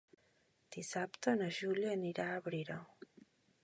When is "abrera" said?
2.43-2.83